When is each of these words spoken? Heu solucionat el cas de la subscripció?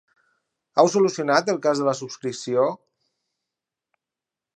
Heu 0.83 0.87
solucionat 0.93 1.51
el 1.53 1.59
cas 1.65 1.81
de 1.81 1.85
la 1.89 1.93
subscripció? 1.99 2.65